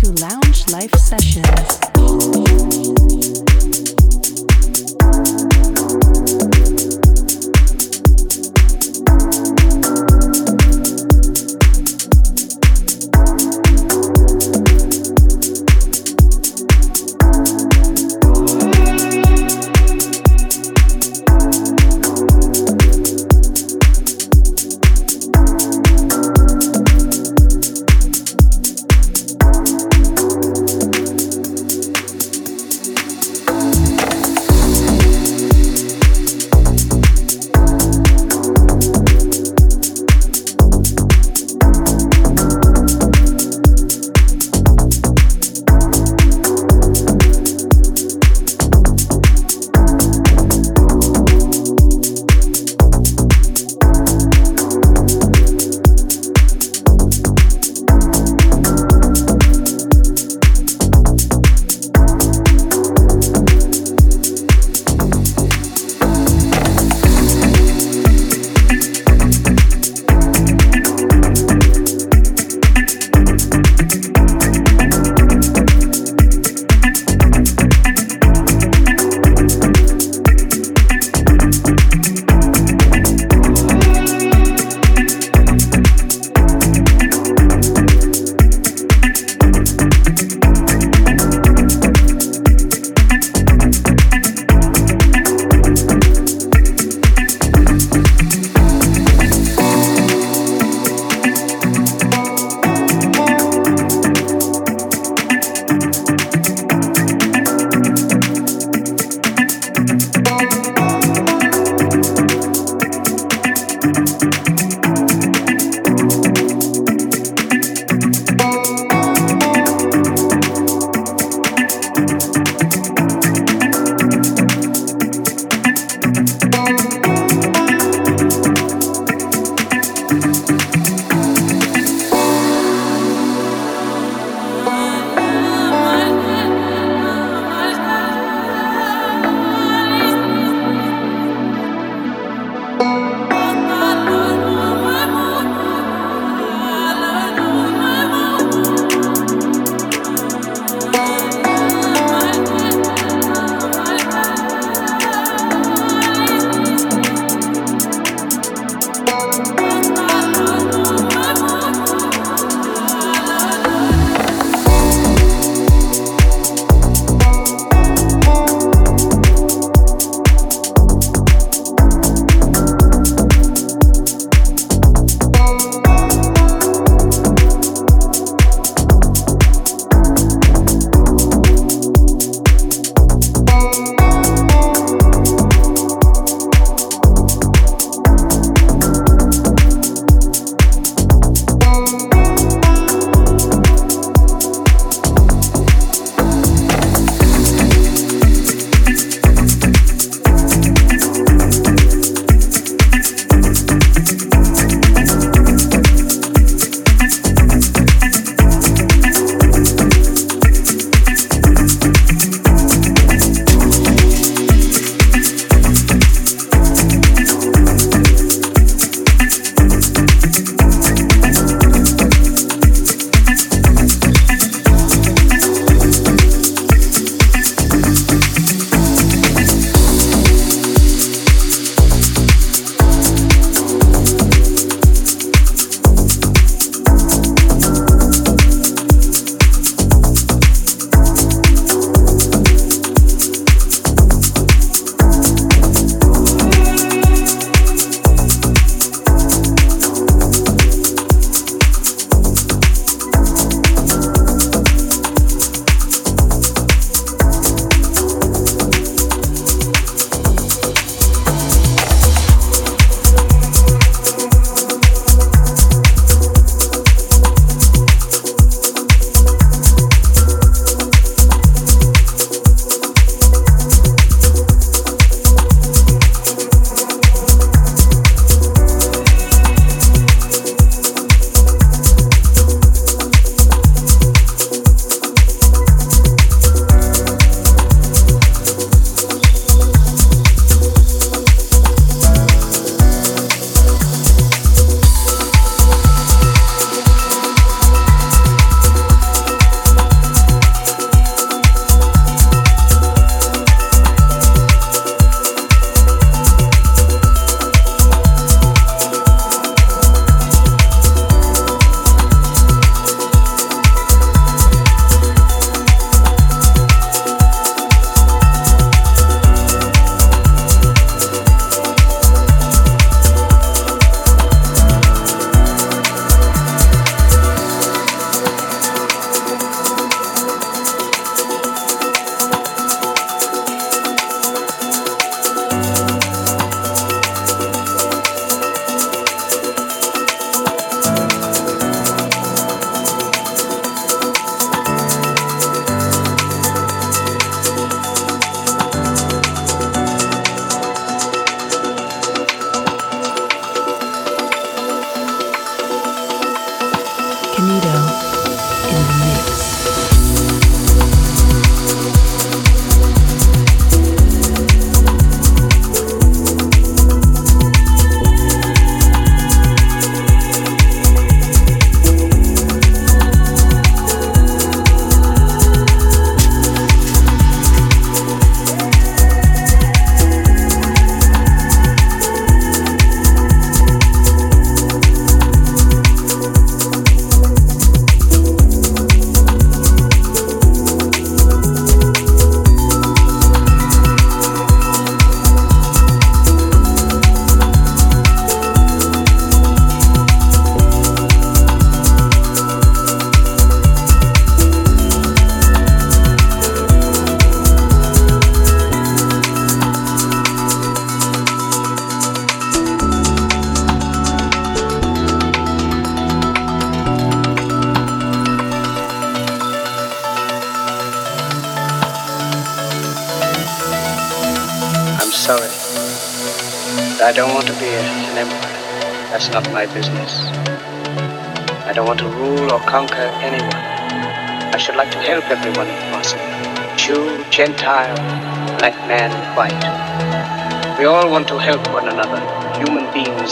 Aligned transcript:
to 0.00 0.12
Lounge 0.20 0.68
Life 0.72 0.94
Sessions. 0.98 1.46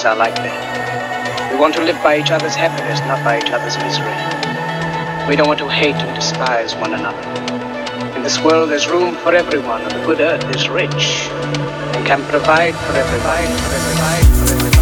Are 0.04 0.14
like 0.14 0.34
that. 0.34 1.50
We 1.50 1.58
want 1.58 1.74
to 1.76 1.82
live 1.82 1.96
by 2.02 2.18
each 2.18 2.30
other's 2.30 2.54
happiness, 2.54 3.00
not 3.08 3.24
by 3.24 3.38
each 3.38 3.50
other's 3.50 3.78
misery. 3.78 4.12
We 5.26 5.34
don't 5.34 5.48
want 5.48 5.60
to 5.60 5.68
hate 5.68 5.96
and 5.96 6.14
despise 6.14 6.74
one 6.74 6.92
another. 6.92 7.22
In 8.14 8.22
this 8.22 8.38
world, 8.38 8.68
there's 8.68 8.86
room 8.86 9.14
for 9.16 9.34
everyone, 9.34 9.80
and 9.80 9.92
the 9.92 10.04
good 10.04 10.20
earth 10.20 10.44
is 10.54 10.68
rich 10.68 11.30
and 11.96 12.06
can 12.06 12.22
provide 12.28 12.74
for 12.74 12.92
everyone, 12.92 13.58
for 13.64 13.74
everyone, 13.74 14.73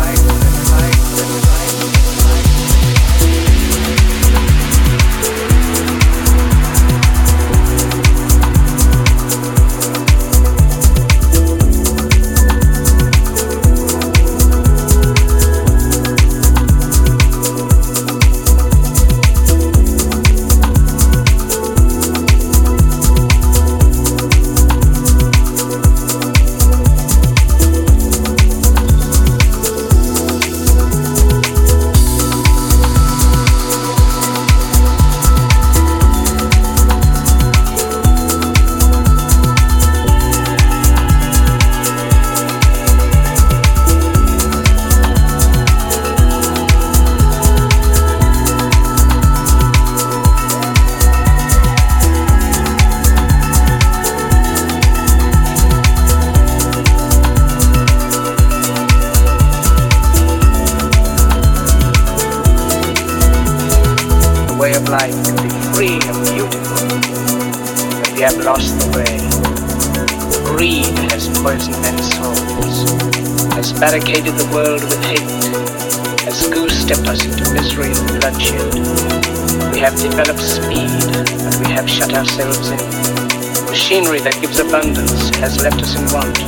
Abundance 84.59 85.35
has 85.37 85.63
left 85.63 85.81
us 85.83 85.95
in 85.97 86.05
want. 86.13 86.39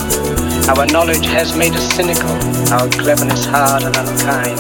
Our 0.68 0.86
knowledge 0.86 1.26
has 1.26 1.56
made 1.56 1.72
us 1.72 1.94
cynical, 1.94 2.30
our 2.72 2.88
cleverness 2.88 3.44
hard 3.46 3.82
and 3.82 3.96
unkind. 3.96 4.58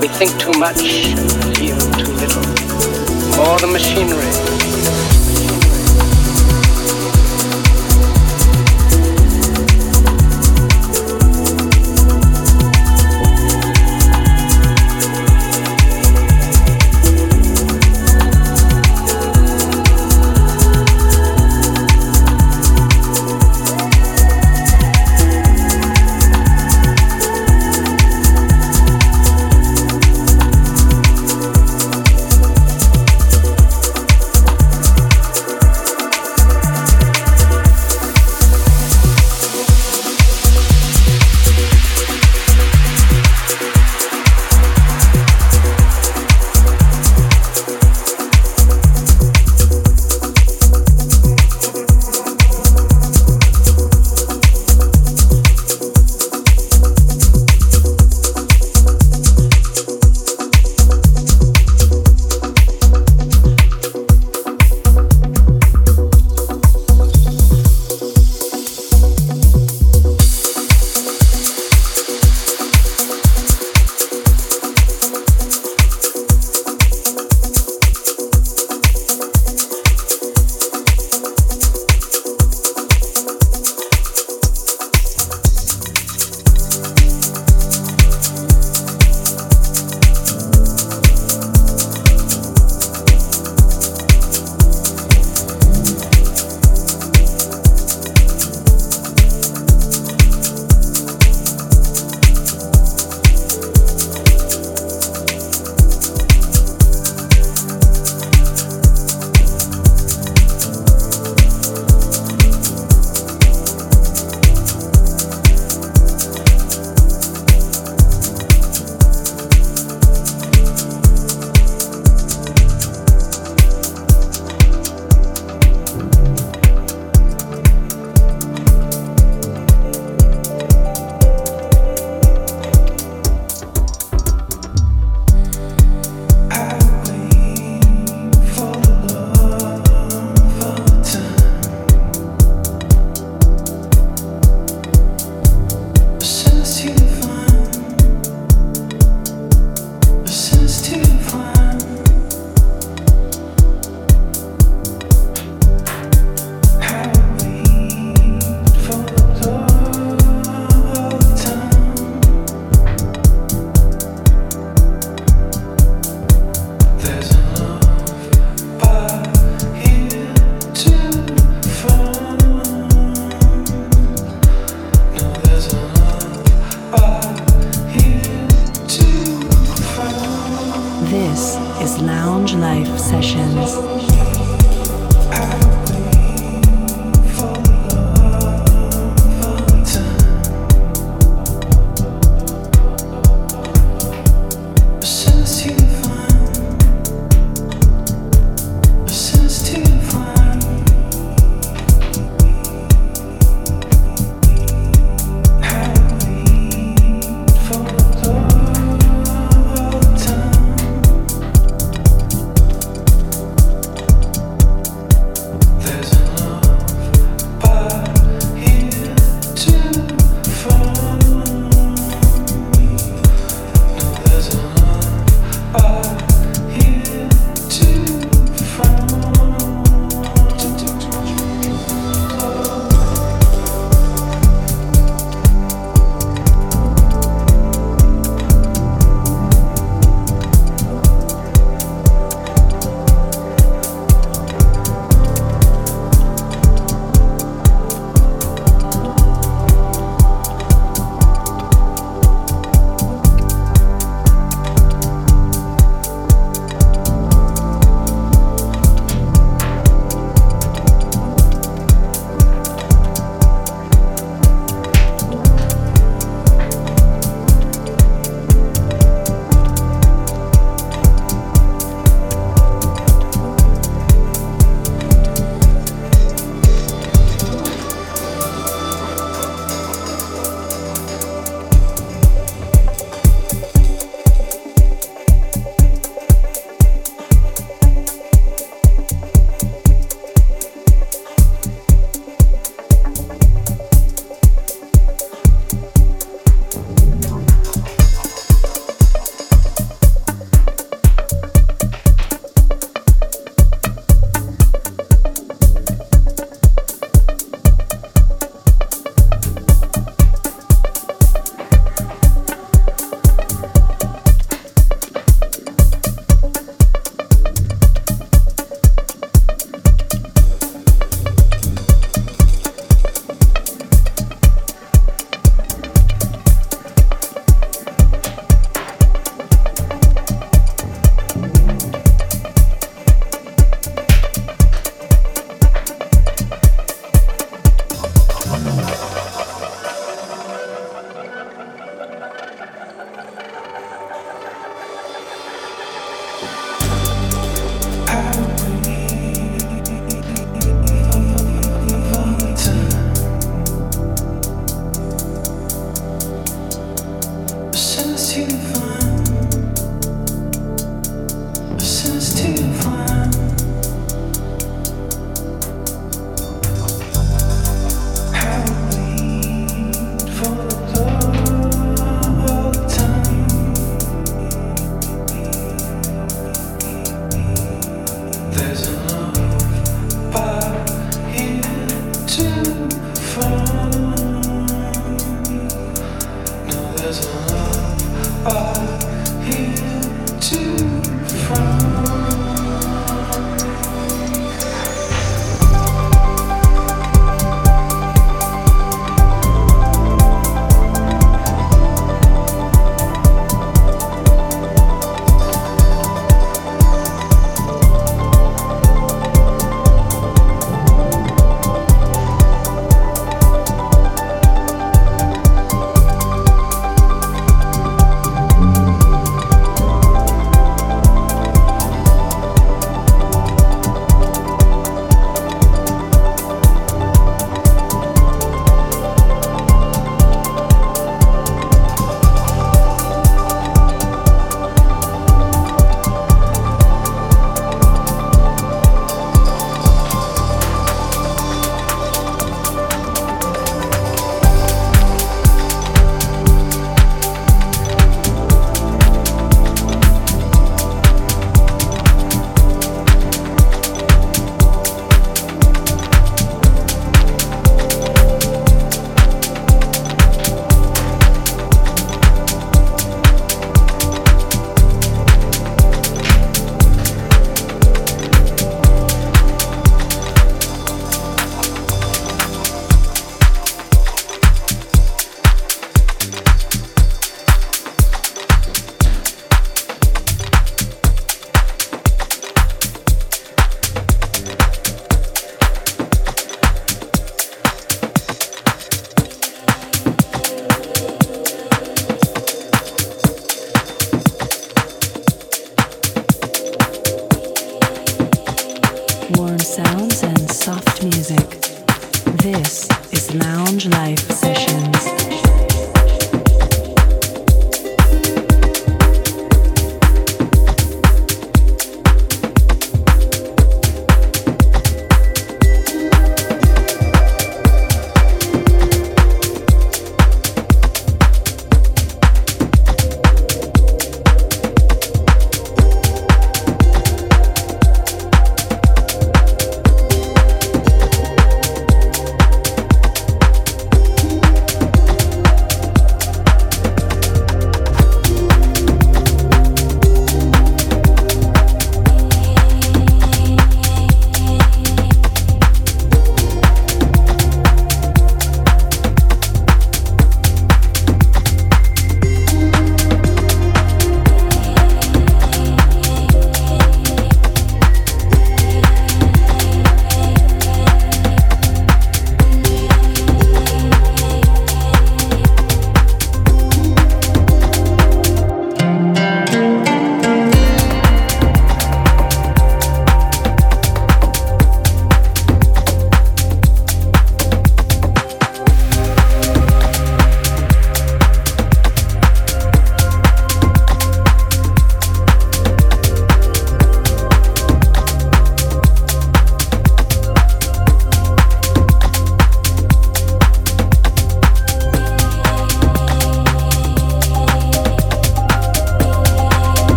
We 0.00 0.08
think 0.08 0.38
too 0.38 0.52
much 0.58 1.06
and 1.06 1.56
feel 1.56 1.78
too 1.98 2.12
little. 2.12 2.42
More 3.36 3.58
than 3.60 3.72
machinery. 3.72 4.69